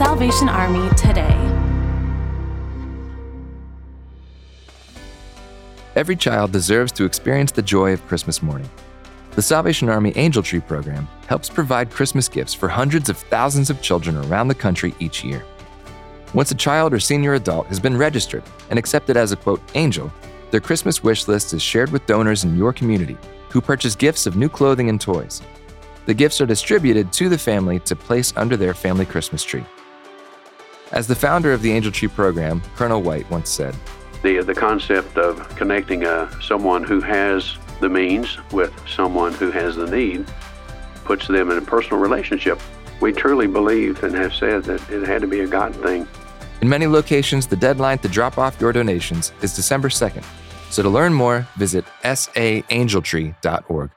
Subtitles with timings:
[0.00, 1.36] Salvation Army today.
[5.94, 8.70] Every child deserves to experience the joy of Christmas morning.
[9.32, 13.82] The Salvation Army Angel Tree program helps provide Christmas gifts for hundreds of thousands of
[13.82, 15.44] children around the country each year.
[16.32, 20.10] Once a child or senior adult has been registered and accepted as a quote angel,
[20.50, 23.18] their Christmas wish list is shared with donors in your community
[23.50, 25.42] who purchase gifts of new clothing and toys.
[26.06, 29.66] The gifts are distributed to the family to place under their family Christmas tree.
[30.92, 33.76] As the founder of the Angel Tree program, Colonel White once said,
[34.22, 39.76] the, the concept of connecting uh, someone who has the means with someone who has
[39.76, 40.26] the need
[41.04, 42.60] puts them in a personal relationship.
[43.00, 46.06] We truly believe and have said that it had to be a God thing.
[46.60, 50.24] In many locations, the deadline to drop off your donations is December 2nd.
[50.70, 53.90] So to learn more, visit saangeltree.org.